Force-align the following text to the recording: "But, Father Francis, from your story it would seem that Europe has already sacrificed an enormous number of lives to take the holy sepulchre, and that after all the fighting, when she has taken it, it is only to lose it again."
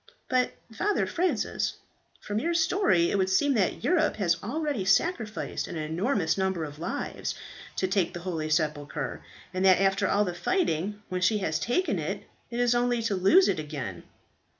"But, 0.29 0.53
Father 0.73 1.05
Francis, 1.05 1.75
from 2.21 2.39
your 2.39 2.55
story 2.55 3.11
it 3.11 3.19
would 3.19 3.29
seem 3.29 3.53
that 3.53 3.83
Europe 3.83 4.15
has 4.15 4.35
already 4.41 4.83
sacrificed 4.83 5.67
an 5.67 5.75
enormous 5.75 6.39
number 6.39 6.63
of 6.63 6.79
lives 6.79 7.35
to 7.75 7.87
take 7.87 8.11
the 8.11 8.21
holy 8.21 8.49
sepulchre, 8.49 9.23
and 9.53 9.63
that 9.63 9.79
after 9.79 10.07
all 10.07 10.25
the 10.25 10.33
fighting, 10.33 11.03
when 11.09 11.21
she 11.21 11.37
has 11.37 11.59
taken 11.59 11.99
it, 11.99 12.23
it 12.49 12.59
is 12.59 12.73
only 12.73 13.03
to 13.03 13.15
lose 13.15 13.47
it 13.47 13.59
again." 13.59 14.01